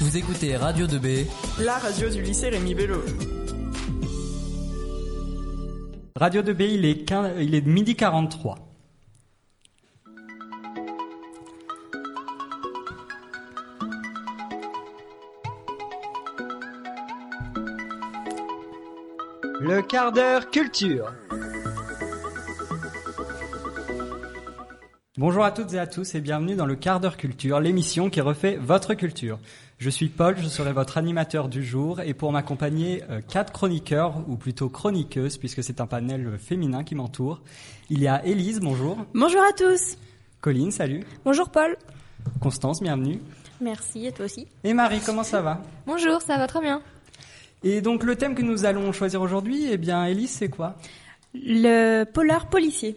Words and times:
Vous 0.00 0.16
écoutez 0.16 0.56
Radio 0.56 0.86
2B, 0.86 1.26
la 1.58 1.76
radio 1.76 2.08
du 2.08 2.22
lycée 2.22 2.48
Rémi 2.48 2.74
Bello. 2.74 3.02
Radio 6.16 6.40
2B, 6.40 6.70
il 6.70 6.86
est, 6.86 7.04
15 7.04 7.32
il 7.38 7.54
est 7.54 7.66
midi 7.66 7.94
43. 7.96 8.56
Le 19.60 19.82
quart 19.82 20.12
d'heure 20.12 20.48
culture. 20.50 21.12
Bonjour 25.20 25.44
à 25.44 25.50
toutes 25.50 25.74
et 25.74 25.78
à 25.78 25.86
tous 25.86 26.14
et 26.14 26.22
bienvenue 26.22 26.54
dans 26.54 26.64
le 26.64 26.76
quart 26.76 26.98
d'heure 26.98 27.18
culture, 27.18 27.60
l'émission 27.60 28.08
qui 28.08 28.22
refait 28.22 28.56
votre 28.56 28.94
culture. 28.94 29.38
Je 29.76 29.90
suis 29.90 30.08
Paul, 30.08 30.38
je 30.38 30.48
serai 30.48 30.72
votre 30.72 30.96
animateur 30.96 31.50
du 31.50 31.62
jour 31.62 32.00
et 32.00 32.14
pour 32.14 32.32
m'accompagner 32.32 33.02
euh, 33.10 33.20
quatre 33.20 33.52
chroniqueurs 33.52 34.24
ou 34.28 34.36
plutôt 34.36 34.70
chroniqueuses 34.70 35.36
puisque 35.36 35.62
c'est 35.62 35.82
un 35.82 35.86
panel 35.86 36.38
féminin 36.38 36.84
qui 36.84 36.94
m'entoure. 36.94 37.42
Il 37.90 38.00
y 38.00 38.08
a 38.08 38.24
Élise, 38.24 38.60
bonjour. 38.60 38.96
Bonjour 39.12 39.42
à 39.42 39.52
tous. 39.52 39.98
Colline, 40.40 40.70
salut. 40.70 41.04
Bonjour 41.22 41.50
Paul. 41.50 41.76
Constance, 42.40 42.80
bienvenue. 42.80 43.20
Merci 43.60 44.06
et 44.06 44.12
toi 44.12 44.24
aussi. 44.24 44.48
Et 44.64 44.72
Marie, 44.72 45.00
comment 45.04 45.22
ça 45.22 45.42
va? 45.42 45.60
Bonjour, 45.86 46.22
ça 46.22 46.38
va 46.38 46.46
très 46.46 46.62
bien. 46.62 46.80
Et 47.62 47.82
donc 47.82 48.04
le 48.04 48.16
thème 48.16 48.34
que 48.34 48.40
nous 48.40 48.64
allons 48.64 48.90
choisir 48.92 49.20
aujourd'hui, 49.20 49.66
eh 49.70 49.76
bien 49.76 50.02
Élise, 50.06 50.30
c'est 50.30 50.48
quoi? 50.48 50.76
Le 51.34 52.04
polar 52.04 52.48
policier. 52.48 52.96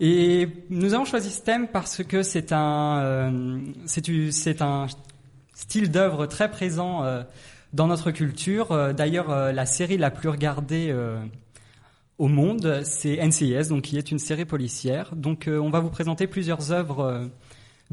Et 0.00 0.48
nous 0.70 0.94
avons 0.94 1.04
choisi 1.04 1.30
ce 1.30 1.40
thème 1.42 1.68
parce 1.68 2.02
que 2.02 2.22
c'est 2.22 2.52
un, 2.52 2.98
euh, 3.02 3.58
c'est 3.86 4.60
un 4.60 4.86
style 5.54 5.90
d'œuvre 5.90 6.26
très 6.26 6.50
présent 6.50 7.04
euh, 7.04 7.22
dans 7.72 7.86
notre 7.86 8.10
culture. 8.10 8.72
Euh, 8.72 8.92
D'ailleurs, 8.92 9.30
euh, 9.30 9.52
la 9.52 9.66
série 9.66 9.96
la 9.96 10.10
plus 10.10 10.28
regardée 10.28 10.94
au 12.18 12.28
monde, 12.28 12.80
c'est 12.84 13.16
NCIS, 13.24 13.68
donc 13.68 13.82
qui 13.82 13.98
est 13.98 14.10
une 14.10 14.18
série 14.18 14.44
policière. 14.44 15.14
Donc, 15.16 15.48
on 15.48 15.70
va 15.70 15.80
vous 15.80 15.90
présenter 15.90 16.26
plusieurs 16.26 16.70
œuvres 16.70 17.28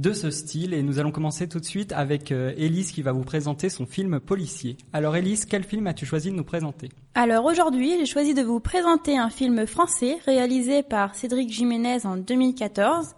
de 0.01 0.13
ce 0.13 0.31
style 0.31 0.73
et 0.73 0.81
nous 0.81 0.99
allons 0.99 1.11
commencer 1.11 1.47
tout 1.47 1.59
de 1.59 1.65
suite 1.65 1.93
avec 1.93 2.31
euh, 2.31 2.53
Élise 2.57 2.91
qui 2.91 3.03
va 3.03 3.11
vous 3.11 3.23
présenter 3.23 3.69
son 3.69 3.85
film 3.85 4.19
policier. 4.19 4.77
Alors, 4.93 5.15
Élise, 5.15 5.45
quel 5.45 5.63
film 5.63 5.85
as-tu 5.85 6.05
choisi 6.05 6.31
de 6.31 6.35
nous 6.35 6.43
présenter? 6.43 6.89
Alors 7.13 7.45
aujourd'hui, 7.45 7.95
j'ai 7.99 8.07
choisi 8.07 8.33
de 8.33 8.41
vous 8.41 8.59
présenter 8.59 9.17
un 9.17 9.29
film 9.29 9.67
français 9.67 10.17
réalisé 10.25 10.81
par 10.81 11.13
Cédric 11.13 11.51
Jiménez 11.51 12.05
en 12.05 12.17
2014, 12.17 13.09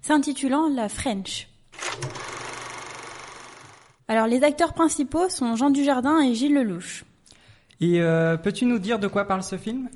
s'intitulant 0.00 0.68
La 0.68 0.88
French. 0.88 1.48
Alors 4.08 4.26
les 4.26 4.42
acteurs 4.42 4.74
principaux 4.74 5.28
sont 5.28 5.54
Jean 5.54 5.70
Dujardin 5.70 6.20
et 6.20 6.34
Gilles 6.34 6.54
Lelouch. 6.54 7.04
Et 7.80 8.00
euh, 8.00 8.36
peux-tu 8.36 8.66
nous 8.66 8.78
dire 8.78 8.98
de 8.98 9.06
quoi 9.06 9.26
parle 9.26 9.42
ce 9.42 9.56
film? 9.56 9.88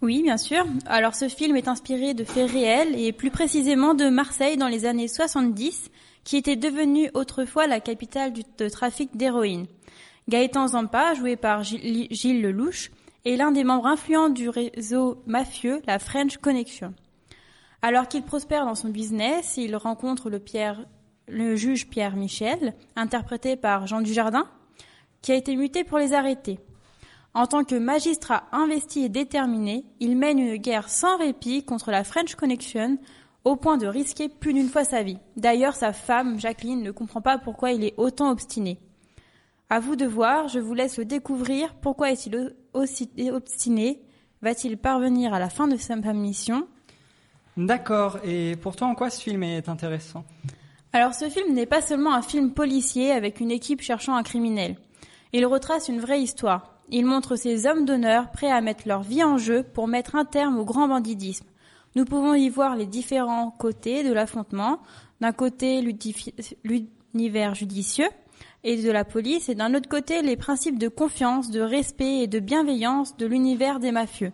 Oui, 0.00 0.22
bien 0.22 0.36
sûr. 0.36 0.64
Alors 0.86 1.14
ce 1.14 1.28
film 1.28 1.56
est 1.56 1.66
inspiré 1.66 2.14
de 2.14 2.22
faits 2.22 2.50
réels 2.50 2.94
et 2.98 3.12
plus 3.12 3.30
précisément 3.30 3.94
de 3.94 4.08
Marseille 4.08 4.56
dans 4.56 4.68
les 4.68 4.86
années 4.86 5.08
70, 5.08 5.90
qui 6.22 6.36
était 6.36 6.56
devenue 6.56 7.10
autrefois 7.14 7.66
la 7.66 7.80
capitale 7.80 8.32
du 8.32 8.44
trafic 8.70 9.16
d'héroïne. 9.16 9.66
Gaëtan 10.28 10.68
Zampa, 10.68 11.14
joué 11.14 11.36
par 11.36 11.64
Gilles 11.64 12.06
Gilles 12.10 12.42
Lelouch, 12.42 12.90
est 13.24 13.36
l'un 13.36 13.50
des 13.50 13.64
membres 13.64 13.86
influents 13.86 14.28
du 14.28 14.48
réseau 14.48 15.22
mafieux, 15.26 15.82
la 15.86 15.98
French 15.98 16.36
Connection. 16.36 16.94
Alors 17.82 18.06
qu'il 18.06 18.22
prospère 18.22 18.66
dans 18.66 18.74
son 18.76 18.88
business, 18.90 19.56
il 19.56 19.74
rencontre 19.74 20.30
le, 20.30 20.38
Pierre, 20.38 20.86
le 21.26 21.56
juge 21.56 21.88
Pierre 21.88 22.14
Michel, 22.14 22.74
interprété 22.94 23.56
par 23.56 23.86
Jean 23.86 24.00
Dujardin, 24.00 24.48
qui 25.22 25.32
a 25.32 25.36
été 25.36 25.56
muté 25.56 25.82
pour 25.82 25.98
les 25.98 26.12
arrêter. 26.12 26.60
En 27.34 27.46
tant 27.46 27.64
que 27.64 27.74
magistrat 27.74 28.44
investi 28.52 29.04
et 29.04 29.08
déterminé, 29.08 29.84
il 30.00 30.16
mène 30.16 30.38
une 30.38 30.56
guerre 30.56 30.88
sans 30.88 31.18
répit 31.18 31.64
contre 31.64 31.90
la 31.90 32.04
French 32.04 32.34
Connection, 32.34 32.98
au 33.44 33.56
point 33.56 33.76
de 33.76 33.86
risquer 33.86 34.28
plus 34.28 34.52
d'une 34.52 34.68
fois 34.68 34.84
sa 34.84 35.02
vie. 35.02 35.18
D'ailleurs, 35.36 35.74
sa 35.74 35.92
femme, 35.92 36.40
Jacqueline, 36.40 36.82
ne 36.82 36.90
comprend 36.90 37.20
pas 37.20 37.38
pourquoi 37.38 37.72
il 37.72 37.84
est 37.84 37.94
autant 37.96 38.30
obstiné. 38.30 38.78
À 39.70 39.80
vous 39.80 39.96
de 39.96 40.06
voir, 40.06 40.48
je 40.48 40.58
vous 40.58 40.74
laisse 40.74 40.98
le 40.98 41.04
découvrir. 41.04 41.74
Pourquoi 41.74 42.10
est-il 42.10 42.54
aussi 42.72 43.10
obstiné? 43.30 44.02
Va-t-il 44.42 44.78
parvenir 44.78 45.34
à 45.34 45.38
la 45.38 45.50
fin 45.50 45.68
de 45.68 45.76
sa 45.76 45.94
mission? 45.96 46.66
D'accord. 47.56 48.18
Et 48.24 48.56
pour 48.56 48.76
toi, 48.76 48.86
en 48.88 48.94
quoi 48.94 49.10
ce 49.10 49.20
film 49.20 49.42
est 49.42 49.68
intéressant? 49.68 50.24
Alors 50.92 51.14
ce 51.14 51.28
film 51.28 51.54
n'est 51.54 51.66
pas 51.66 51.82
seulement 51.82 52.14
un 52.14 52.22
film 52.22 52.52
policier 52.52 53.12
avec 53.12 53.40
une 53.40 53.50
équipe 53.50 53.82
cherchant 53.82 54.14
un 54.14 54.22
criminel. 54.22 54.76
Il 55.32 55.44
retrace 55.44 55.88
une 55.88 56.00
vraie 56.00 56.22
histoire. 56.22 56.77
Il 56.90 57.04
montre 57.04 57.36
ces 57.36 57.66
hommes 57.66 57.84
d'honneur 57.84 58.30
prêts 58.30 58.50
à 58.50 58.60
mettre 58.60 58.88
leur 58.88 59.02
vie 59.02 59.22
en 59.22 59.36
jeu 59.36 59.62
pour 59.62 59.88
mettre 59.88 60.16
un 60.16 60.24
terme 60.24 60.58
au 60.58 60.64
grand 60.64 60.88
banditisme. 60.88 61.46
Nous 61.96 62.04
pouvons 62.04 62.34
y 62.34 62.48
voir 62.48 62.76
les 62.76 62.86
différents 62.86 63.50
côtés 63.50 64.04
de 64.04 64.12
l'affrontement. 64.12 64.80
D'un 65.20 65.32
côté, 65.32 65.82
l'univers 66.64 67.54
judicieux 67.54 68.08
et 68.64 68.82
de 68.82 68.90
la 68.90 69.04
police, 69.04 69.48
et 69.48 69.54
d'un 69.54 69.74
autre 69.74 69.88
côté, 69.88 70.22
les 70.22 70.36
principes 70.36 70.78
de 70.78 70.88
confiance, 70.88 71.50
de 71.50 71.60
respect 71.60 72.20
et 72.20 72.26
de 72.26 72.38
bienveillance 72.38 73.16
de 73.16 73.26
l'univers 73.26 73.80
des 73.80 73.92
mafieux. 73.92 74.32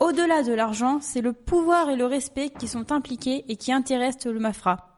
Au-delà 0.00 0.42
de 0.42 0.52
l'argent, 0.52 0.98
c'est 1.00 1.20
le 1.20 1.32
pouvoir 1.32 1.90
et 1.90 1.96
le 1.96 2.06
respect 2.06 2.50
qui 2.50 2.68
sont 2.68 2.92
impliqués 2.92 3.44
et 3.48 3.56
qui 3.56 3.72
intéressent 3.72 4.26
le 4.26 4.40
mafra. 4.40 4.93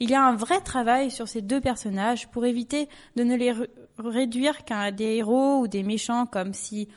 Il 0.00 0.10
y 0.10 0.14
a 0.14 0.22
un 0.22 0.34
vrai 0.34 0.60
travail 0.60 1.10
sur 1.10 1.28
ces 1.28 1.40
deux 1.40 1.60
personnages 1.60 2.28
pour 2.28 2.44
éviter 2.44 2.88
de 3.16 3.24
ne 3.24 3.36
les 3.36 3.52
réduire 3.98 4.64
qu'à 4.64 4.90
des 4.90 5.16
héros 5.16 5.60
ou 5.60 5.68
des 5.68 5.82
méchants 5.82 6.26
comme 6.26 6.52
si, 6.52 6.88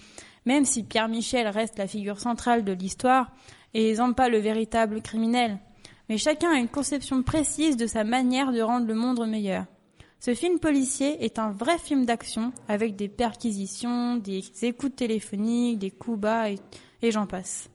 même 0.45 0.65
si 0.65 0.83
Pierre 0.83 1.07
Michel 1.07 1.47
reste 1.47 1.77
la 1.77 1.87
figure 1.87 2.19
centrale 2.19 2.63
de 2.63 2.73
l'histoire 2.73 3.31
et 3.73 3.95
Zampa 3.95 4.29
le 4.29 4.39
véritable 4.39 5.01
criminel. 5.01 5.59
Mais 6.09 6.17
chacun 6.17 6.51
a 6.51 6.59
une 6.59 6.69
conception 6.69 7.21
précise 7.21 7.77
de 7.77 7.85
sa 7.85 8.03
manière 8.03 8.51
de 8.51 8.61
rendre 8.61 8.87
le 8.87 8.95
monde 8.95 9.27
meilleur. 9.27 9.65
Ce 10.19 10.33
film 10.33 10.57
policier 10.57 11.23
est 11.23 11.37
un 11.37 11.51
vrai 11.51 11.77
film 11.77 12.05
d'action 12.05 12.51
avec 12.67 12.95
des 12.95 13.07
perquisitions, 13.07 14.15
des 14.15 14.43
écoutes 14.63 14.95
téléphoniques, 14.95 15.77
des 15.77 15.91
coups 15.91 16.19
bas 16.19 16.49
et, 16.49 16.57
et 17.03 17.11
j'en 17.11 17.27
passe. 17.27 17.69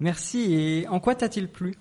Merci. 0.00 0.54
Et 0.54 0.88
en 0.88 0.98
quoi 0.98 1.14
t'a-t-il 1.14 1.48
plu? 1.48 1.74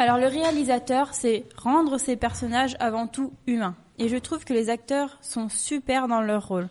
Alors 0.00 0.18
le 0.18 0.26
réalisateur, 0.26 1.12
c'est 1.12 1.44
rendre 1.56 1.98
ses 1.98 2.14
personnages 2.14 2.76
avant 2.78 3.08
tout 3.08 3.32
humains. 3.48 3.74
Et 3.98 4.08
je 4.08 4.16
trouve 4.16 4.44
que 4.44 4.52
les 4.52 4.70
acteurs 4.70 5.18
sont 5.22 5.48
super 5.48 6.06
dans 6.06 6.20
leur 6.20 6.46
rôle. 6.46 6.68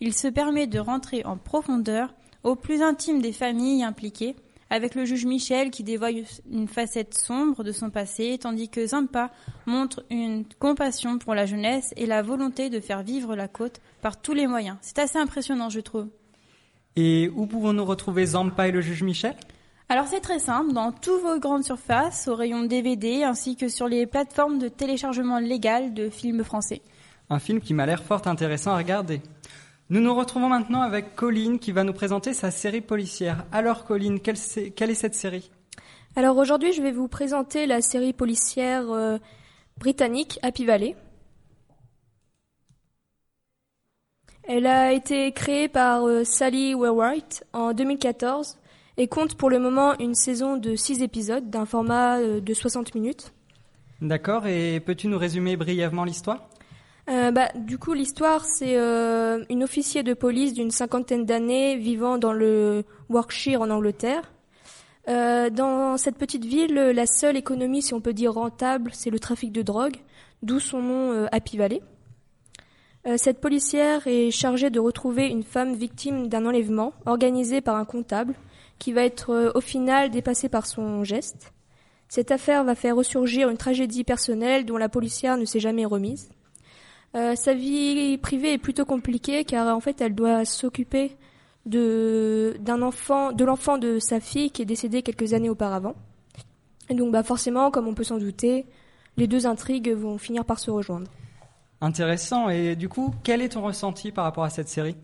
Il 0.00 0.12
se 0.12 0.28
permet 0.28 0.66
de 0.66 0.78
rentrer 0.78 1.24
en 1.24 1.38
profondeur 1.38 2.12
au 2.42 2.54
plus 2.54 2.82
intime 2.82 3.22
des 3.22 3.32
familles 3.32 3.82
impliquées, 3.82 4.36
avec 4.68 4.94
le 4.94 5.06
juge 5.06 5.24
Michel 5.24 5.70
qui 5.70 5.84
dévoile 5.84 6.24
une 6.50 6.68
facette 6.68 7.14
sombre 7.14 7.64
de 7.64 7.72
son 7.72 7.88
passé, 7.88 8.36
tandis 8.38 8.68
que 8.68 8.86
Zampa 8.86 9.30
montre 9.64 10.04
une 10.10 10.44
compassion 10.58 11.18
pour 11.18 11.34
la 11.34 11.46
jeunesse 11.46 11.94
et 11.96 12.04
la 12.04 12.20
volonté 12.20 12.68
de 12.68 12.80
faire 12.80 13.02
vivre 13.02 13.34
la 13.36 13.48
côte 13.48 13.80
par 14.02 14.20
tous 14.20 14.34
les 14.34 14.46
moyens. 14.46 14.76
C'est 14.82 14.98
assez 14.98 15.18
impressionnant, 15.18 15.70
je 15.70 15.80
trouve. 15.80 16.08
Et 16.94 17.30
où 17.34 17.46
pouvons-nous 17.46 17.84
retrouver 17.84 18.26
Zampa 18.26 18.68
et 18.68 18.72
le 18.72 18.82
juge 18.82 19.02
Michel? 19.02 19.34
Alors 19.88 20.08
c'est 20.08 20.20
très 20.20 20.40
simple, 20.40 20.72
dans 20.72 20.90
toutes 20.90 21.22
vos 21.22 21.38
grandes 21.38 21.62
surfaces, 21.62 22.26
au 22.26 22.34
rayon 22.34 22.64
DVD, 22.64 23.22
ainsi 23.22 23.54
que 23.54 23.68
sur 23.68 23.86
les 23.86 24.04
plateformes 24.04 24.58
de 24.58 24.66
téléchargement 24.66 25.38
légal 25.38 25.94
de 25.94 26.10
films 26.10 26.42
français. 26.42 26.82
Un 27.30 27.38
film 27.38 27.60
qui 27.60 27.72
m'a 27.72 27.86
l'air 27.86 28.02
fort 28.02 28.26
intéressant 28.26 28.72
à 28.72 28.78
regarder. 28.78 29.20
Nous 29.88 30.00
nous 30.00 30.12
retrouvons 30.12 30.48
maintenant 30.48 30.80
avec 30.82 31.14
Colline 31.14 31.60
qui 31.60 31.70
va 31.70 31.84
nous 31.84 31.92
présenter 31.92 32.34
sa 32.34 32.50
série 32.50 32.80
policière. 32.80 33.44
Alors 33.52 33.84
Colline, 33.84 34.18
quelle, 34.18 34.36
quelle 34.74 34.90
est 34.90 34.94
cette 34.94 35.14
série? 35.14 35.52
Alors 36.16 36.36
aujourd'hui, 36.36 36.72
je 36.72 36.82
vais 36.82 36.90
vous 36.90 37.06
présenter 37.06 37.66
la 37.66 37.80
série 37.80 38.12
policière 38.12 38.90
euh, 38.90 39.18
britannique 39.78 40.40
Happy 40.42 40.64
Valley. 40.64 40.96
Elle 44.48 44.66
a 44.66 44.92
été 44.92 45.30
créée 45.30 45.68
par 45.68 46.08
euh, 46.08 46.24
Sally 46.24 46.74
Wainwright 46.74 47.44
en 47.52 47.72
2014 47.72 48.58
et 48.96 49.08
compte 49.08 49.36
pour 49.36 49.50
le 49.50 49.58
moment 49.58 49.94
une 49.98 50.14
saison 50.14 50.56
de 50.56 50.74
6 50.74 51.02
épisodes 51.02 51.50
d'un 51.50 51.66
format 51.66 52.18
euh, 52.18 52.40
de 52.40 52.54
60 52.54 52.94
minutes. 52.94 53.32
D'accord, 54.00 54.46
et 54.46 54.80
peux-tu 54.80 55.08
nous 55.08 55.18
résumer 55.18 55.56
brièvement 55.56 56.04
l'histoire? 56.04 56.48
Euh, 57.08 57.30
bah, 57.30 57.48
du 57.54 57.78
coup, 57.78 57.92
l'histoire, 57.92 58.44
c'est 58.44 58.76
euh, 58.76 59.44
une 59.48 59.62
officier 59.62 60.02
de 60.02 60.12
police 60.12 60.54
d'une 60.54 60.70
cinquantaine 60.70 61.24
d'années 61.24 61.76
vivant 61.76 62.18
dans 62.18 62.32
le 62.32 62.84
Warwickshire 63.08 63.60
en 63.60 63.70
Angleterre. 63.70 64.22
Euh, 65.08 65.50
dans 65.50 65.96
cette 65.96 66.18
petite 66.18 66.44
ville, 66.44 66.74
la 66.74 67.06
seule 67.06 67.36
économie, 67.36 67.80
si 67.80 67.94
on 67.94 68.00
peut 68.00 68.12
dire 68.12 68.32
rentable, 68.32 68.90
c'est 68.92 69.10
le 69.10 69.20
trafic 69.20 69.52
de 69.52 69.62
drogue, 69.62 69.96
d'où 70.42 70.58
son 70.58 70.82
nom 70.82 71.12
euh, 71.12 71.26
Happy 71.30 71.56
Valley. 71.56 71.80
Euh, 73.06 73.16
cette 73.16 73.40
policière 73.40 74.04
est 74.06 74.32
chargée 74.32 74.68
de 74.68 74.80
retrouver 74.80 75.28
une 75.28 75.44
femme 75.44 75.74
victime 75.74 76.26
d'un 76.26 76.44
enlèvement 76.44 76.92
organisé 77.06 77.60
par 77.60 77.76
un 77.76 77.84
comptable 77.84 78.34
qui 78.78 78.92
va 78.92 79.04
être 79.04 79.30
euh, 79.30 79.52
au 79.54 79.60
final 79.60 80.10
dépassé 80.10 80.48
par 80.48 80.66
son 80.66 81.04
geste. 81.04 81.52
Cette 82.08 82.30
affaire 82.30 82.64
va 82.64 82.74
faire 82.74 82.96
ressurgir 82.96 83.48
une 83.48 83.56
tragédie 83.56 84.04
personnelle 84.04 84.64
dont 84.64 84.76
la 84.76 84.88
policière 84.88 85.36
ne 85.36 85.44
s'est 85.44 85.60
jamais 85.60 85.84
remise. 85.84 86.28
Euh, 87.14 87.34
sa 87.34 87.54
vie 87.54 88.18
privée 88.18 88.52
est 88.52 88.58
plutôt 88.58 88.84
compliquée 88.84 89.44
car 89.44 89.74
en 89.74 89.80
fait 89.80 90.00
elle 90.00 90.14
doit 90.14 90.44
s'occuper 90.44 91.16
de 91.64 92.56
d'un 92.60 92.82
enfant, 92.82 93.32
de 93.32 93.44
l'enfant 93.44 93.78
de 93.78 93.98
sa 93.98 94.20
fille 94.20 94.50
qui 94.50 94.62
est 94.62 94.66
décédé 94.66 95.02
quelques 95.02 95.32
années 95.32 95.50
auparavant. 95.50 95.94
Et 96.88 96.94
donc 96.94 97.12
bah 97.12 97.22
forcément, 97.22 97.70
comme 97.70 97.88
on 97.88 97.94
peut 97.94 98.04
s'en 98.04 98.18
douter, 98.18 98.66
les 99.16 99.26
deux 99.26 99.46
intrigues 99.46 99.90
vont 99.90 100.18
finir 100.18 100.44
par 100.44 100.58
se 100.58 100.70
rejoindre. 100.70 101.10
Intéressant. 101.80 102.48
Et 102.48 102.76
du 102.76 102.88
coup, 102.88 103.14
quel 103.22 103.42
est 103.42 103.50
ton 103.50 103.62
ressenti 103.62 104.12
par 104.12 104.24
rapport 104.24 104.44
à 104.44 104.50
cette 104.50 104.68
série? 104.68 104.96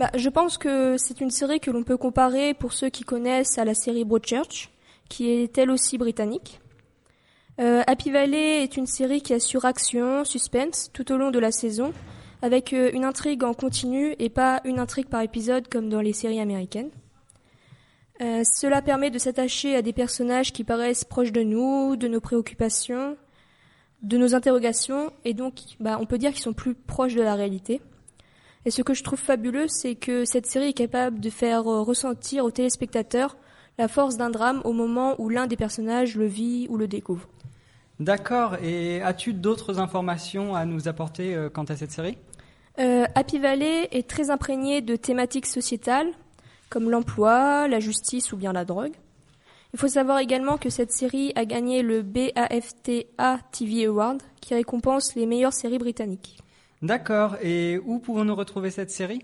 Bah, 0.00 0.10
je 0.14 0.30
pense 0.30 0.56
que 0.56 0.96
c'est 0.96 1.20
une 1.20 1.28
série 1.28 1.60
que 1.60 1.70
l'on 1.70 1.84
peut 1.84 1.98
comparer 1.98 2.54
pour 2.54 2.72
ceux 2.72 2.88
qui 2.88 3.04
connaissent 3.04 3.58
à 3.58 3.66
la 3.66 3.74
série 3.74 4.06
Broadchurch, 4.06 4.70
qui 5.10 5.28
est 5.28 5.58
elle 5.58 5.70
aussi 5.70 5.98
britannique. 5.98 6.58
Euh, 7.60 7.82
Happy 7.86 8.10
Valley 8.10 8.62
est 8.62 8.78
une 8.78 8.86
série 8.86 9.20
qui 9.20 9.34
assure 9.34 9.66
action, 9.66 10.24
suspense 10.24 10.90
tout 10.94 11.12
au 11.12 11.18
long 11.18 11.30
de 11.30 11.38
la 11.38 11.52
saison, 11.52 11.92
avec 12.40 12.72
euh, 12.72 12.90
une 12.94 13.04
intrigue 13.04 13.44
en 13.44 13.52
continu 13.52 14.16
et 14.18 14.30
pas 14.30 14.62
une 14.64 14.78
intrigue 14.78 15.08
par 15.08 15.20
épisode 15.20 15.68
comme 15.68 15.90
dans 15.90 16.00
les 16.00 16.14
séries 16.14 16.40
américaines. 16.40 16.88
Euh, 18.22 18.42
cela 18.50 18.80
permet 18.80 19.10
de 19.10 19.18
s'attacher 19.18 19.76
à 19.76 19.82
des 19.82 19.92
personnages 19.92 20.54
qui 20.54 20.64
paraissent 20.64 21.04
proches 21.04 21.32
de 21.32 21.42
nous, 21.42 21.96
de 21.96 22.08
nos 22.08 22.20
préoccupations, 22.20 23.18
de 24.00 24.16
nos 24.16 24.34
interrogations, 24.34 25.12
et 25.26 25.34
donc 25.34 25.56
bah, 25.78 25.98
on 26.00 26.06
peut 26.06 26.16
dire 26.16 26.30
qu'ils 26.30 26.40
sont 26.40 26.54
plus 26.54 26.74
proches 26.74 27.14
de 27.14 27.20
la 27.20 27.34
réalité. 27.34 27.82
Et 28.66 28.70
ce 28.70 28.82
que 28.82 28.92
je 28.92 29.02
trouve 29.02 29.18
fabuleux, 29.18 29.68
c'est 29.68 29.94
que 29.94 30.24
cette 30.24 30.46
série 30.46 30.68
est 30.68 30.74
capable 30.74 31.20
de 31.20 31.30
faire 31.30 31.66
euh, 31.66 31.80
ressentir 31.80 32.44
aux 32.44 32.50
téléspectateurs 32.50 33.36
la 33.78 33.88
force 33.88 34.18
d'un 34.18 34.28
drame 34.28 34.60
au 34.64 34.72
moment 34.72 35.14
où 35.18 35.30
l'un 35.30 35.46
des 35.46 35.56
personnages 35.56 36.16
le 36.16 36.26
vit 36.26 36.66
ou 36.68 36.76
le 36.76 36.86
découvre. 36.86 37.26
D'accord. 37.98 38.56
Et 38.62 39.00
as-tu 39.02 39.32
d'autres 39.32 39.78
informations 39.78 40.54
à 40.54 40.66
nous 40.66 40.88
apporter 40.88 41.34
euh, 41.34 41.48
quant 41.48 41.64
à 41.64 41.76
cette 41.76 41.92
série? 41.92 42.18
Euh, 42.78 43.06
Happy 43.14 43.38
Valley 43.38 43.88
est 43.92 44.08
très 44.08 44.30
imprégné 44.30 44.82
de 44.82 44.96
thématiques 44.96 45.46
sociétales, 45.46 46.08
comme 46.68 46.90
l'emploi, 46.90 47.66
la 47.66 47.80
justice 47.80 48.32
ou 48.32 48.36
bien 48.36 48.52
la 48.52 48.66
drogue. 48.66 48.92
Il 49.72 49.78
faut 49.78 49.88
savoir 49.88 50.18
également 50.18 50.58
que 50.58 50.68
cette 50.68 50.92
série 50.92 51.32
a 51.34 51.44
gagné 51.44 51.82
le 51.82 52.02
BAFTA 52.02 53.38
TV 53.52 53.86
Award, 53.86 54.22
qui 54.40 54.54
récompense 54.54 55.14
les 55.14 55.26
meilleures 55.26 55.52
séries 55.52 55.78
britanniques. 55.78 56.38
D'accord. 56.82 57.36
Et 57.42 57.78
où 57.84 57.98
pouvons-nous 57.98 58.34
retrouver 58.34 58.70
cette 58.70 58.90
série? 58.90 59.22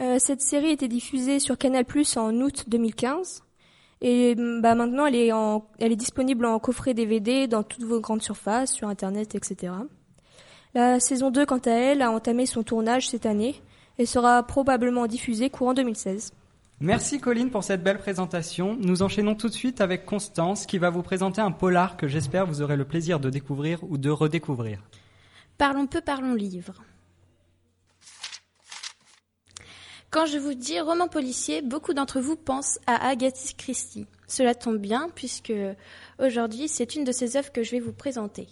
Euh, 0.00 0.18
Cette 0.18 0.40
série 0.40 0.70
était 0.70 0.88
diffusée 0.88 1.38
sur 1.38 1.56
Canal+ 1.56 1.84
en 2.16 2.34
août 2.40 2.64
2015. 2.68 3.42
Et 4.00 4.34
bah, 4.34 4.74
maintenant, 4.74 5.06
elle 5.06 5.14
est, 5.14 5.32
en, 5.32 5.64
elle 5.78 5.92
est 5.92 5.96
disponible 5.96 6.44
en 6.44 6.58
coffret 6.58 6.92
DVD 6.92 7.46
dans 7.46 7.62
toutes 7.62 7.84
vos 7.84 8.00
grandes 8.00 8.22
surfaces, 8.22 8.72
sur 8.72 8.88
Internet, 8.88 9.36
etc. 9.36 9.72
La 10.74 10.98
saison 10.98 11.30
2, 11.30 11.46
quant 11.46 11.58
à 11.58 11.70
elle, 11.70 12.02
a 12.02 12.10
entamé 12.10 12.46
son 12.46 12.64
tournage 12.64 13.08
cette 13.08 13.26
année 13.26 13.54
et 13.98 14.06
sera 14.06 14.42
probablement 14.42 15.06
diffusée 15.06 15.50
courant 15.50 15.74
2016. 15.74 16.32
Merci 16.80 17.20
Colline 17.20 17.50
pour 17.50 17.62
cette 17.62 17.84
belle 17.84 17.98
présentation. 17.98 18.76
Nous 18.80 19.02
enchaînons 19.02 19.36
tout 19.36 19.48
de 19.48 19.54
suite 19.54 19.80
avec 19.80 20.04
Constance 20.04 20.66
qui 20.66 20.78
va 20.78 20.90
vous 20.90 21.02
présenter 21.02 21.40
un 21.40 21.52
polar 21.52 21.96
que 21.96 22.08
j'espère 22.08 22.44
vous 22.44 22.60
aurez 22.60 22.76
le 22.76 22.84
plaisir 22.84 23.20
de 23.20 23.30
découvrir 23.30 23.78
ou 23.88 23.98
de 23.98 24.10
redécouvrir. 24.10 24.80
Parlons 25.62 25.86
peu, 25.86 26.00
parlons 26.00 26.34
livre. 26.34 26.82
Quand 30.10 30.26
je 30.26 30.36
vous 30.36 30.54
dis 30.54 30.80
roman 30.80 31.06
policier, 31.06 31.62
beaucoup 31.62 31.94
d'entre 31.94 32.20
vous 32.20 32.34
pensent 32.34 32.80
à 32.88 33.06
Agatha 33.06 33.52
Christie. 33.56 34.08
Cela 34.26 34.56
tombe 34.56 34.78
bien 34.78 35.08
puisque 35.14 35.52
aujourd'hui 36.18 36.66
c'est 36.66 36.96
une 36.96 37.04
de 37.04 37.12
ses 37.12 37.36
œuvres 37.36 37.52
que 37.52 37.62
je 37.62 37.70
vais 37.70 37.78
vous 37.78 37.92
présenter. 37.92 38.48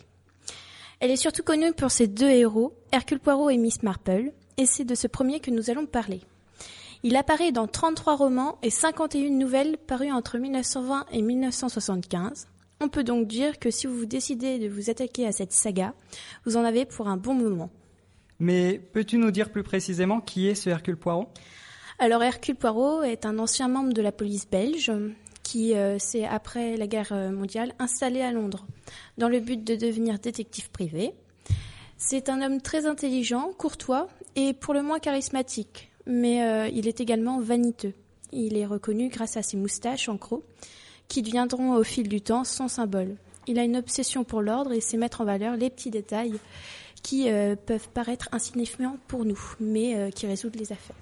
Elle 1.00 1.10
est 1.10 1.16
surtout 1.16 1.42
connue 1.42 1.72
pour 1.72 1.90
ses 1.90 2.06
deux 2.06 2.30
héros, 2.30 2.76
Hercule 2.92 3.18
Poirot 3.18 3.50
et 3.50 3.56
Miss 3.56 3.82
Marple, 3.82 4.30
et 4.56 4.66
c'est 4.66 4.84
de 4.84 4.94
ce 4.94 5.08
premier 5.08 5.40
que 5.40 5.50
nous 5.50 5.68
allons 5.68 5.86
parler. 5.86 6.20
Il 7.02 7.16
apparaît 7.16 7.50
dans 7.50 7.66
33 7.66 8.14
romans 8.14 8.56
et 8.62 8.70
51 8.70 9.30
nouvelles 9.30 9.78
parues 9.78 10.12
entre 10.12 10.38
1920 10.38 11.06
et 11.10 11.22
1975. 11.22 12.46
On 12.82 12.88
peut 12.88 13.04
donc 13.04 13.26
dire 13.26 13.58
que 13.58 13.70
si 13.70 13.86
vous 13.86 14.06
décidez 14.06 14.58
de 14.58 14.66
vous 14.66 14.88
attaquer 14.88 15.26
à 15.26 15.32
cette 15.32 15.52
saga, 15.52 15.92
vous 16.46 16.56
en 16.56 16.64
avez 16.64 16.86
pour 16.86 17.08
un 17.08 17.18
bon 17.18 17.34
moment. 17.34 17.68
Mais 18.38 18.78
peux-tu 18.78 19.18
nous 19.18 19.30
dire 19.30 19.50
plus 19.50 19.62
précisément 19.62 20.22
qui 20.22 20.48
est 20.48 20.54
ce 20.54 20.70
Hercule 20.70 20.96
Poirot? 20.96 21.28
Alors 21.98 22.22
Hercule 22.22 22.56
Poirot 22.56 23.02
est 23.02 23.26
un 23.26 23.38
ancien 23.38 23.68
membre 23.68 23.92
de 23.92 24.00
la 24.00 24.12
police 24.12 24.48
belge 24.48 24.90
qui 25.42 25.74
euh, 25.74 25.98
s'est, 25.98 26.24
après 26.24 26.78
la 26.78 26.86
guerre 26.86 27.12
euh, 27.12 27.30
mondiale, 27.30 27.74
installé 27.78 28.22
à 28.22 28.32
Londres 28.32 28.66
dans 29.18 29.28
le 29.28 29.40
but 29.40 29.62
de 29.62 29.74
devenir 29.74 30.18
détective 30.18 30.70
privé. 30.70 31.12
C'est 31.98 32.30
un 32.30 32.40
homme 32.40 32.62
très 32.62 32.86
intelligent, 32.86 33.50
courtois 33.58 34.08
et 34.36 34.54
pour 34.54 34.72
le 34.72 34.82
moins 34.82 35.00
charismatique, 35.00 35.90
mais 36.06 36.42
euh, 36.42 36.68
il 36.68 36.88
est 36.88 37.00
également 37.00 37.40
vaniteux. 37.40 37.92
Il 38.32 38.56
est 38.56 38.64
reconnu 38.64 39.10
grâce 39.10 39.36
à 39.36 39.42
ses 39.42 39.58
moustaches 39.58 40.08
en 40.08 40.16
croc 40.16 40.44
qui 41.10 41.22
deviendront 41.22 41.74
au 41.74 41.82
fil 41.82 42.08
du 42.08 42.22
temps 42.22 42.44
son 42.44 42.68
symbole. 42.68 43.16
Il 43.46 43.58
a 43.58 43.64
une 43.64 43.76
obsession 43.76 44.22
pour 44.22 44.40
l'ordre 44.40 44.72
et 44.72 44.80
sait 44.80 44.96
mettre 44.96 45.20
en 45.20 45.24
valeur 45.24 45.56
les 45.56 45.68
petits 45.68 45.90
détails 45.90 46.34
qui 47.02 47.28
euh, 47.28 47.56
peuvent 47.56 47.88
paraître 47.88 48.28
insignifiants 48.32 48.96
pour 49.08 49.24
nous, 49.24 49.40
mais 49.58 49.96
euh, 49.96 50.10
qui 50.10 50.26
résoudent 50.26 50.56
les 50.56 50.72
affaires. 50.72 50.96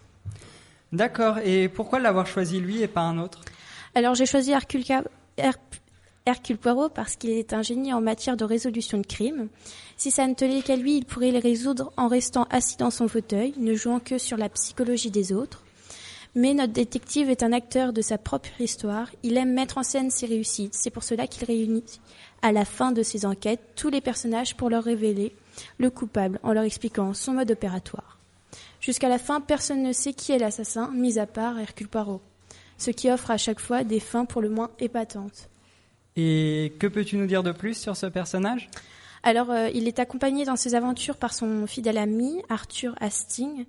D'accord. 0.93 1.39
Et 1.45 1.69
pourquoi 1.69 1.99
l'avoir 1.99 2.27
choisi 2.27 2.59
lui 2.59 2.81
et 2.81 2.89
pas 2.89 3.03
un 3.03 3.19
autre? 3.19 3.43
Alors 3.95 4.15
j'ai 4.15 4.25
choisi 4.25 4.53
Hercule, 4.53 4.85
Hercule 6.25 6.57
Poirot 6.57 6.89
parce 6.89 7.17
qu'il 7.17 7.31
est 7.31 7.53
un 7.53 7.63
génie 7.63 7.93
en 7.93 8.01
matière 8.01 8.39
de 8.39 8.45
résolution 8.45 8.97
de 8.97 9.07
crimes. 9.07 9.49
Si 9.99 10.11
ça 10.11 10.27
ne 10.27 10.33
tenait 10.33 10.63
qu'à 10.63 10.77
lui, 10.77 10.97
il 10.97 11.05
pourrait 11.05 11.33
les 11.33 11.39
résoudre 11.39 11.93
en 11.99 12.09
restant 12.09 12.47
assis 12.51 12.79
dans 12.79 12.91
son 12.91 13.09
fauteuil, 13.09 13.53
ne 13.59 13.75
jouant 13.75 14.01
que 14.01 14.17
sur 14.17 14.39
la 14.39 14.49
psychologie 14.49 15.11
des 15.11 15.35
autres. 15.35 15.65
Mais 16.35 16.55
notre 16.55 16.73
détective 16.73 17.31
est 17.31 17.43
un 17.43 17.53
acteur 17.53 17.93
de 17.93 18.03
sa 18.03 18.19
propre 18.19 18.61
histoire. 18.61 19.11
Il 19.23 19.37
aime 19.37 19.53
mettre 19.53 19.79
en 19.79 19.83
scène 19.83 20.11
ses 20.11 20.27
réussites. 20.27 20.75
C'est 20.75 20.91
pour 20.91 21.03
cela 21.03 21.27
qu'il 21.27 21.45
réunit 21.45 22.01
à 22.43 22.53
la 22.53 22.65
fin 22.65 22.93
de 22.93 23.03
ses 23.03 23.27
enquêtes 23.27 23.61
tous 23.75 23.89
les 23.89 24.01
personnages 24.01 24.57
pour 24.57 24.71
leur 24.71 24.85
révéler 24.85 25.35
le 25.79 25.91
coupable 25.91 26.39
en 26.43 26.53
leur 26.53 26.65
expliquant 26.65 27.15
son 27.15 27.33
mode 27.33 27.51
opératoire. 27.51 28.19
Jusqu'à 28.81 29.09
la 29.09 29.19
fin, 29.19 29.41
personne 29.41 29.83
ne 29.83 29.93
sait 29.93 30.13
qui 30.13 30.33
est 30.33 30.39
l'assassin, 30.39 30.91
mis 30.95 31.19
à 31.19 31.27
part 31.27 31.59
Hercule 31.59 31.89
Poirot, 31.89 32.21
ce 32.77 32.91
qui 32.91 33.11
offre 33.11 33.31
à 33.31 33.37
chaque 33.37 33.61
fois 33.61 33.83
des 33.83 34.01
fins 34.01 34.25
pour 34.25 34.41
le 34.41 34.49
moins 34.49 34.71
épatantes. 34.79 35.49
Et 36.17 36.73
que 36.79 36.87
peux-tu 36.87 37.17
nous 37.17 37.27
dire 37.27 37.43
de 37.43 37.53
plus 37.53 37.75
sur 37.75 37.97
ce 37.97 38.07
personnage? 38.07 38.69
Alors, 39.23 39.51
euh, 39.51 39.69
il 39.75 39.89
est 39.89 39.99
accompagné 39.99 40.45
dans 40.45 40.57
ses 40.57 40.75
aventures 40.75 41.17
par 41.17 41.35
son 41.35 41.67
fidèle 41.67 41.99
ami, 41.99 42.43
Arthur 42.49 42.95
Hastings, 43.01 43.67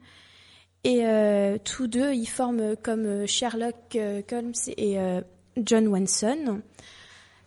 et 0.84 1.06
euh, 1.06 1.58
tous 1.64 1.88
deux, 1.88 2.14
ils 2.14 2.28
forment 2.28 2.76
comme 2.82 3.06
euh, 3.06 3.26
Sherlock 3.28 3.76
euh, 3.96 4.22
Holmes 4.32 4.54
et 4.78 4.98
John 5.58 5.88
Watson. 5.88 6.62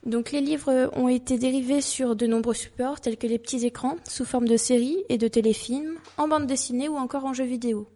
Donc 0.04 0.32
les 0.32 0.40
livres 0.40 0.90
ont 0.96 1.08
été 1.08 1.38
dérivés 1.38 1.80
sur 1.80 2.16
de 2.16 2.26
nombreux 2.26 2.54
supports 2.54 3.00
tels 3.00 3.16
que 3.16 3.26
les 3.26 3.38
petits 3.38 3.64
écrans 3.64 3.96
sous 4.04 4.24
forme 4.24 4.48
de 4.48 4.56
séries 4.56 4.98
et 5.08 5.16
de 5.16 5.28
téléfilms, 5.28 5.94
en 6.18 6.26
bande 6.26 6.46
dessinée 6.46 6.88
ou 6.88 6.96
encore 6.96 7.24
en 7.24 7.32
jeux 7.32 7.44
vidéo, 7.44 7.88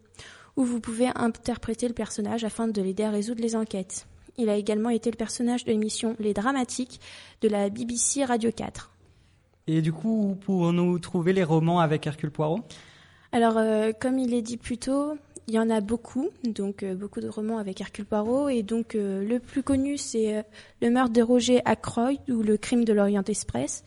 où 0.55 0.65
vous 0.65 0.81
pouvez 0.81 1.09
interpréter 1.17 1.89
le 1.89 1.95
personnage 1.95 2.45
afin 2.45 2.69
de 2.69 2.81
l'aider 2.81 3.03
à 3.03 3.11
résoudre 3.11 3.43
les 3.43 3.57
enquêtes. 3.57 4.07
Il 4.39 4.49
a 4.49 4.57
également 4.57 4.91
été 4.91 5.11
le 5.11 5.17
personnage 5.17 5.65
de 5.65 5.73
l'émission 5.73 6.15
Les 6.21 6.33
Dramatiques 6.33 7.01
de 7.41 7.49
la 7.49 7.71
BBC 7.71 8.25
Radio 8.25 8.53
4. 8.53 8.93
Et 9.67 9.83
du 9.83 9.93
coup, 9.93 10.31
où 10.31 10.35
pouvons-nous 10.37 11.01
trouver 11.01 11.33
les 11.33 11.43
romans 11.43 11.81
avec 11.81 12.07
Hercule 12.07 12.31
Poirot? 12.31 12.61
Alors, 13.33 13.61
comme 14.01 14.19
il 14.19 14.35
est 14.35 14.43
dit 14.43 14.57
plus 14.57 14.79
tôt, 14.79 15.17
il 15.49 15.55
y 15.55 15.59
en 15.59 15.71
a 15.71 15.81
beaucoup, 15.81 16.31
donc 16.43 16.83
euh, 16.83 16.95
beaucoup 16.95 17.21
de 17.21 17.29
romans 17.29 17.59
avec 17.59 17.81
Hercule 17.81 18.05
Poirot, 18.05 18.49
et 18.49 18.63
donc 18.63 18.95
euh, 18.95 19.25
le 19.25 19.39
plus 19.39 19.63
connu 19.63 19.97
c'est 19.97 20.37
euh, 20.37 20.43
Le 20.83 20.91
meurtre 20.91 21.13
de 21.13 21.23
Roger 21.23 21.63
Ackroyd 21.65 22.19
ou 22.29 22.43
Le 22.43 22.57
crime 22.57 22.85
de 22.85 22.93
l'Orient 22.93 23.23
Express, 23.23 23.85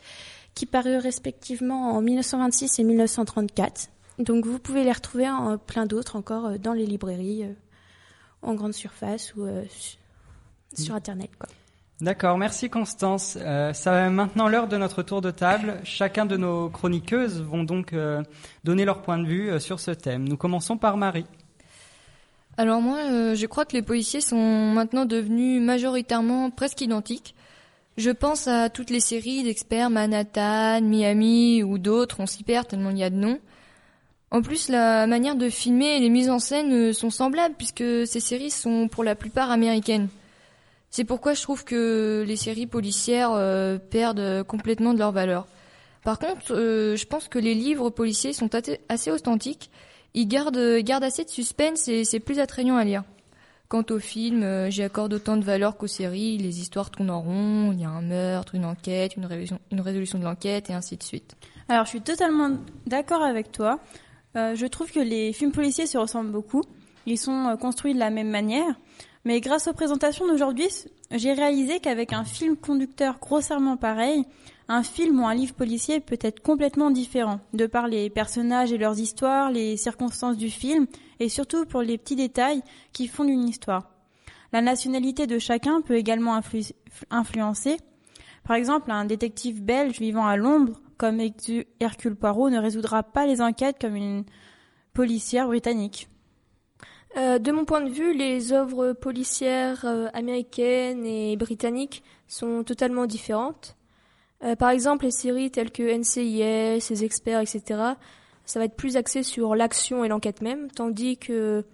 qui 0.56 0.66
parut 0.66 0.98
respectivement 0.98 1.92
en 1.92 2.02
1926 2.02 2.80
et 2.80 2.84
1934. 2.84 3.90
Donc 4.20 4.46
vous 4.46 4.60
pouvez 4.60 4.84
les 4.84 4.92
retrouver 4.92 5.30
en 5.30 5.58
plein 5.58 5.86
d'autres 5.86 6.16
encore 6.16 6.58
dans 6.60 6.74
les 6.74 6.86
librairies, 6.86 7.46
en 8.42 8.54
grande 8.54 8.74
surface 8.74 9.34
ou 9.36 9.48
sur 10.74 10.96
Internet. 10.96 11.30
D'accord, 12.02 12.38
merci 12.38 12.70
Constance. 12.70 13.38
Euh, 13.42 13.74
ça 13.74 13.92
va 13.92 14.10
maintenant 14.10 14.48
l'heure 14.48 14.68
de 14.68 14.78
notre 14.78 15.04
tour 15.04 15.22
de 15.22 15.32
table. 15.32 15.80
Chacun 15.84 16.26
de 16.26 16.38
nos 16.38 16.70
chroniqueuses 16.70 17.42
vont 17.42 17.64
donc 17.64 17.94
donner 18.64 18.86
leur 18.86 19.02
point 19.02 19.18
de 19.18 19.28
vue 19.28 19.60
sur 19.60 19.80
ce 19.80 19.92
thème. 19.92 20.28
Nous 20.28 20.38
commençons 20.38 20.78
par 20.78 20.96
Marie. 20.98 21.26
Alors 22.60 22.82
moi, 22.82 22.98
euh, 22.98 23.36
je 23.36 23.46
crois 23.46 23.64
que 23.64 23.74
les 23.74 23.82
policiers 23.82 24.20
sont 24.20 24.36
maintenant 24.36 25.06
devenus 25.06 25.62
majoritairement 25.62 26.50
presque 26.50 26.82
identiques. 26.82 27.34
Je 27.96 28.12
pense 28.12 28.50
à 28.50 28.70
toutes 28.70 28.90
les 28.90 29.00
séries 29.00 29.44
d'experts 29.44 29.90
Manhattan, 29.90 30.82
Miami 30.82 31.64
ou 31.64 31.78
d'autres, 31.78 32.20
on 32.20 32.26
s'y 32.26 32.44
perd 32.44 32.68
tellement 32.68 32.90
il 32.90 32.98
y 32.98 33.04
a 33.06 33.10
de 33.10 33.16
noms. 33.16 33.40
En 34.30 34.42
plus, 34.42 34.68
la 34.68 35.08
manière 35.08 35.38
de 35.38 35.50
filmer 35.50 35.96
et 35.96 36.00
les 36.02 36.10
mises 36.10 36.30
en 36.30 36.40
scène 36.40 36.74
euh, 36.74 36.92
sont 36.92 37.10
semblables 37.10 37.56
puisque 37.58 38.06
ces 38.06 38.20
séries 38.20 38.52
sont 38.52 38.90
pour 38.90 39.06
la 39.06 39.16
plupart 39.16 39.52
américaines. 39.52 40.10
C'est 40.92 41.04
pourquoi 41.04 41.34
je 41.34 41.42
trouve 41.42 41.64
que 41.64 42.24
les 42.28 42.36
séries 42.36 42.68
policières 42.68 43.32
euh, 43.34 43.78
perdent 43.78 44.44
complètement 44.44 44.94
de 44.94 45.00
leur 45.00 45.12
valeur. 45.12 45.48
Par 46.04 46.18
contre, 46.18 46.54
euh, 46.56 46.96
je 46.96 47.06
pense 47.06 47.28
que 47.28 47.40
les 47.40 47.54
livres 47.54 47.90
policiers 47.90 48.34
sont 48.34 48.50
assez 48.88 49.12
authentiques. 49.12 49.70
Ils 50.14 50.28
gardent, 50.28 50.58
assez 51.04 51.24
de 51.24 51.30
suspense 51.30 51.88
et 51.88 52.04
c'est 52.04 52.20
plus 52.20 52.40
attrayant 52.40 52.78
à 52.78 52.84
lire. 52.84 53.04
Quant 53.68 53.84
au 53.92 54.00
film, 54.00 54.42
euh, 54.42 54.72
j'y 54.72 54.82
accorde 54.82 55.14
autant 55.14 55.38
de 55.38 55.44
valeur 55.44 55.78
qu'aux 55.78 55.86
séries. 55.86 56.38
Les 56.38 56.60
histoires 56.60 56.90
tournent 56.90 57.12
en 57.12 57.22
rond, 57.22 57.72
il 57.72 57.82
y 57.82 57.86
a 57.86 57.90
un 57.90 58.02
meurtre, 58.02 58.56
une 58.56 58.66
enquête, 58.66 59.16
une 59.16 59.26
résolution, 59.26 60.18
de 60.18 60.24
l'enquête 60.24 60.72
et 60.72 60.74
ainsi 60.74 60.98
de 60.98 61.04
suite. 61.04 61.36
Alors, 61.68 61.86
je 61.86 61.90
suis 61.90 62.02
totalement 62.02 62.58
d'accord 62.88 63.22
avec 63.22 63.52
toi. 63.52 63.80
Euh, 64.36 64.56
je 64.56 64.66
trouve 64.66 64.92
que 64.92 65.00
les 65.00 65.34
films 65.34 65.52
policiers 65.52 65.86
se 65.86 66.00
ressemblent 66.00 66.32
beaucoup. 66.32 66.64
Ils 67.06 67.18
sont 67.18 67.48
euh, 67.48 67.56
construits 67.56 67.94
de 67.94 68.00
la 68.00 68.10
même 68.10 68.30
manière. 68.30 68.76
Mais 69.26 69.42
grâce 69.42 69.68
aux 69.68 69.74
présentations 69.74 70.28
d'aujourd'hui, 70.28 70.70
j'ai 71.12 71.34
réalisé 71.34 71.80
qu'avec 71.80 72.14
un 72.14 72.24
film 72.24 72.56
conducteur 72.56 73.20
grossièrement 73.20 73.78
pareil, 73.78 74.24
un 74.70 74.84
film 74.84 75.20
ou 75.20 75.28
un 75.28 75.34
livre 75.34 75.54
policier 75.54 76.00
peut 76.00 76.20
être 76.22 76.42
complètement 76.42 76.92
différent, 76.92 77.40
de 77.54 77.66
par 77.66 77.88
les 77.88 78.10
personnages 78.10 78.72
et 78.72 78.78
leurs 78.78 79.00
histoires, 79.00 79.52
les 79.52 79.76
circonstances 79.78 80.38
du 80.38 80.50
film, 80.50 80.88
et 81.20 81.28
surtout 81.28 81.66
pour 81.66 81.82
les 81.82 81.98
petits 81.98 82.16
détails 82.16 82.62
qui 82.94 83.08
font 83.08 83.26
une 83.26 83.50
histoire. 83.50 83.92
La 84.54 84.62
nationalité 84.62 85.28
de 85.28 85.38
chacun 85.38 85.82
peut 85.82 85.96
également 85.96 86.40
influ- 86.40 86.74
influencer. 87.10 87.78
Par 88.48 88.56
exemple, 88.56 88.90
un 88.92 89.06
détective 89.06 89.64
belge 89.64 90.00
vivant 90.00 90.26
à 90.26 90.38
Londres, 90.38 90.80
comme 90.98 91.20
Hercule 91.80 92.16
Poirot, 92.16 92.50
ne 92.50 92.60
résoudra 92.60 93.04
pas 93.04 93.26
les 93.26 93.42
enquêtes 93.42 93.78
comme 93.82 93.96
une 93.96 94.24
policière 94.94 95.48
britannique. 95.48 96.10
Euh, 97.18 97.40
de 97.40 97.52
mon 97.52 97.66
point 97.66 97.82
de 97.82 97.90
vue, 97.90 98.14
les 98.14 98.54
œuvres 98.54 98.94
policières 98.94 99.84
euh, 99.86 100.08
américaines 100.14 101.06
et 101.06 101.36
britanniques 101.38 102.04
sont 102.28 102.64
totalement 102.64 103.08
différentes. 103.08 103.76
Euh, 104.44 104.56
par 104.56 104.70
exemple, 104.70 105.06
les 105.06 105.12
séries 105.12 105.50
telles 105.50 105.72
que 105.72 105.84
NCIS, 105.84 106.90
les 106.90 107.04
experts, 107.04 107.42
etc., 107.42 107.94
ça 108.46 108.60
va 108.60 108.66
être 108.66 108.76
plus 108.76 108.96
axé 108.96 109.24
sur 109.24 109.56
l'action 109.56 110.04
et 110.04 110.08
l'enquête 110.08 110.42
même, 110.42 110.72
tandis 110.72 111.18
que 111.18 111.66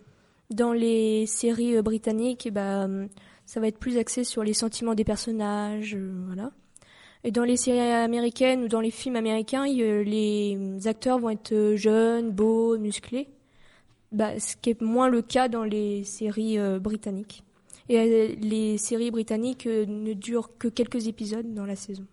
dans 0.50 0.74
les 0.74 1.26
séries 1.26 1.82
britanniques, 1.82 2.50
ben, 2.52 3.08
ça 3.46 3.60
va 3.60 3.68
être 3.68 3.78
plus 3.78 3.98
axé 3.98 4.24
sur 4.24 4.44
les 4.44 4.54
sentiments 4.54 4.96
des 4.96 5.06
personnages, 5.06 5.98
voilà. 6.28 6.52
Et 7.24 7.32
dans 7.32 7.44
les 7.44 7.58
séries 7.58 7.80
américaines 7.80 8.64
ou 8.64 8.68
dans 8.68 8.82
les 8.82 8.92
films 8.92 9.16
américains, 9.16 9.66
les 9.66 10.80
acteurs 10.86 11.18
vont 11.20 11.30
être 11.30 11.74
jeunes, 11.76 12.32
beaux, 12.32 12.78
musclés 12.78 13.30
bah, 14.16 14.40
ce 14.40 14.56
qui 14.56 14.70
est 14.70 14.82
moins 14.82 15.10
le 15.10 15.22
cas 15.22 15.50
dans 15.50 15.66
les 15.66 16.06
séries 16.06 16.58
euh, 16.58 16.80
britanniques. 16.80 17.44
Et 17.90 18.00
euh, 18.00 18.36
les 18.40 18.78
séries 18.78 19.12
britanniques 19.12 19.68
euh, 19.68 19.86
ne 19.86 20.14
durent 20.14 20.58
que 20.58 20.70
quelques 20.70 21.08
épisodes 21.08 21.54
dans 21.54 21.66
la 21.66 21.76
saison. 21.76 22.06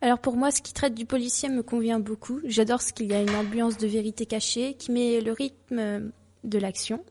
Alors 0.00 0.18
pour 0.18 0.36
moi, 0.36 0.50
ce 0.50 0.62
qui 0.62 0.72
traite 0.72 0.94
du 0.94 1.04
policier 1.04 1.50
me 1.50 1.62
convient 1.62 2.00
beaucoup. 2.00 2.40
J'adore 2.44 2.80
ce 2.80 2.94
qu'il 2.94 3.06
y 3.06 3.14
a 3.14 3.20
une 3.20 3.34
ambiance 3.34 3.76
de 3.76 3.86
vérité 3.86 4.24
cachée 4.24 4.74
qui 4.74 4.90
met 4.90 5.20
le 5.20 5.32
rythme 5.32 6.10
de 6.44 6.58
l'action. 6.58 7.04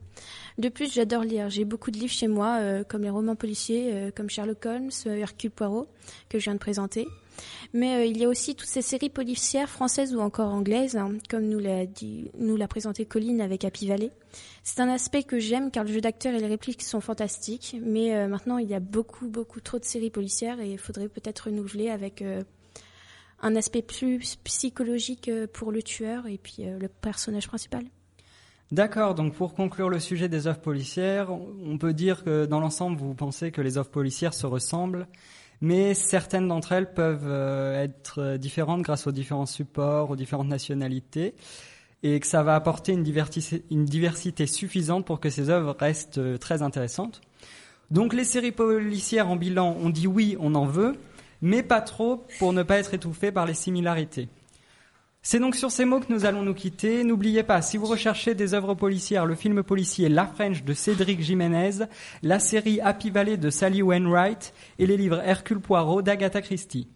De 0.58 0.70
plus, 0.70 0.92
j'adore 0.92 1.24
lire. 1.24 1.50
J'ai 1.52 1.66
beaucoup 1.66 1.92
de 1.92 2.00
livres 2.00 2.12
chez 2.14 2.28
moi, 2.28 2.58
euh, 2.62 2.84
comme 2.84 3.04
les 3.04 3.12
romans 3.12 3.36
policiers, 3.36 3.92
euh, 3.94 4.12
comme 4.16 4.28
Sherlock 4.28 4.66
Holmes, 4.66 4.90
euh, 5.06 5.16
Hercule 5.16 5.52
Poirot, 5.52 5.88
que 6.30 6.40
je 6.40 6.46
viens 6.46 6.56
de 6.56 6.60
présenter. 6.60 7.08
Mais 7.74 8.10
il 8.10 8.18
y 8.18 8.26
a 8.26 8.28
aussi 8.28 8.56
toutes 8.56 8.68
ces 8.68 8.82
séries 8.82 9.12
policières 9.12 9.70
françaises 9.70 10.16
ou 10.16 10.20
encore 10.20 10.52
anglaises, 10.52 10.98
hein, 10.98 11.12
comme 11.30 11.48
nous 11.48 11.60
l'a 11.60 12.68
présenté 12.68 13.06
Colline 13.06 13.42
avec 13.42 13.64
Happy 13.64 13.88
Valley. 13.88 14.10
C'est 14.64 14.80
un 14.80 14.90
aspect 14.90 15.22
que 15.22 15.38
j'aime 15.38 15.70
car 15.70 15.84
le 15.84 15.94
jeu 15.94 16.02
d'acteur 16.02 16.34
et 16.34 16.40
les 16.40 16.48
répliques 16.48 16.82
sont 16.82 17.02
fantastiques. 17.02 17.76
Mais 17.80 18.16
euh, 18.16 18.28
maintenant, 18.28 18.58
il 18.58 18.68
y 18.68 18.74
a 18.74 18.80
beaucoup, 18.80 19.28
beaucoup 19.28 19.62
trop 19.62 19.78
de 19.78 19.86
séries 19.86 20.10
policières 20.10 20.60
et 20.60 20.72
il 20.72 20.80
faudrait 20.80 21.10
peut-être 21.10 21.42
renouveler 21.42 21.92
avec 21.92 22.24
un 23.42 23.56
aspect 23.56 23.84
plus 23.84 24.38
psychologique 24.38 25.30
pour 25.54 25.72
le 25.72 25.84
tueur 25.84 26.26
et 26.26 26.40
puis 26.40 26.64
le 26.64 26.88
personnage 26.88 27.48
principal. 27.48 27.84
D'accord, 28.72 29.16
donc 29.16 29.34
pour 29.34 29.54
conclure 29.54 29.88
le 29.88 30.00
sujet 30.00 30.28
des 30.28 30.46
œuvres 30.46 30.60
policières, 30.60 31.30
on 31.32 31.78
peut 31.78 31.94
dire 31.94 32.26
que 32.26 32.46
dans 32.46 32.60
l'ensemble, 32.60 32.98
vous 32.98 33.14
pensez 33.14 33.52
que 33.52 33.62
les 33.62 33.78
œuvres 33.78 33.90
policières 33.90 34.34
se 34.34 34.46
ressemblent, 34.46 35.08
mais 35.62 35.94
certaines 35.94 36.50
d'entre 36.50 36.74
elles 36.74 36.94
peuvent 36.94 37.28
euh, 37.28 37.82
être 37.82 38.36
différentes 38.36 38.82
grâce 38.82 39.08
aux 39.08 39.14
différents 39.14 39.46
supports, 39.46 40.10
aux 40.10 40.18
différentes 40.18 40.50
nationalités, 40.50 41.34
et 42.04 42.20
que 42.20 42.28
ça 42.28 42.44
va 42.44 42.56
apporter 42.56 42.92
une 42.92 43.04
diversité, 43.04 43.64
une 43.72 43.86
diversité 43.86 44.46
suffisante 44.46 45.06
pour 45.06 45.22
que 45.22 45.30
ces 45.30 45.50
œuvres 45.50 45.76
restent 45.80 46.18
euh, 46.18 46.38
très 46.38 46.62
intéressantes. 46.62 47.22
Donc 47.90 48.14
les 48.14 48.26
séries 48.26 48.52
policières 48.52 49.30
en 49.30 49.38
bilan, 49.38 49.78
on 49.82 49.90
dit 49.90 50.08
oui, 50.08 50.36
on 50.42 50.56
en 50.56 50.66
veut, 50.66 50.98
mais 51.42 51.64
pas 51.64 51.80
trop 51.80 52.26
pour 52.38 52.52
ne 52.52 52.64
pas 52.64 52.80
être 52.80 52.94
étouffé 52.94 53.32
par 53.32 53.46
les 53.46 53.54
similarités. 53.54 54.28
C'est 55.22 55.40
donc 55.40 55.56
sur 55.56 55.72
ces 55.72 55.84
mots 55.84 56.00
que 56.00 56.12
nous 56.12 56.26
allons 56.26 56.44
nous 56.44 56.54
quitter. 56.54 57.04
N'oubliez 57.04 57.44
pas, 57.44 57.62
si 57.62 57.78
vous 57.78 57.86
recherchez 57.86 58.34
des 58.34 58.54
œuvres 58.54 58.76
policières, 58.76 59.26
le 59.26 59.36
film 59.36 59.62
policier 59.62 60.08
La 60.08 60.26
French 60.26 60.64
de 60.64 60.74
Cédric 60.74 61.22
Jiménez, 61.22 61.86
la 62.24 62.40
série 62.40 62.80
Happy 62.80 63.10
Valley 63.10 63.36
de 63.36 63.50
Sally 63.50 63.82
Wainwright 63.82 64.54
et 64.80 64.86
les 64.86 64.96
livres 64.96 65.22
Hercule 65.26 65.60
Poirot 65.60 66.02
d'Agatha 66.02 66.42
Christie. 66.42 66.88